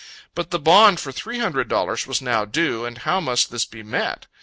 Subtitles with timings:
[0.33, 3.83] But the bond for three hundred dollars was now due, and how must this be
[3.83, 4.25] met?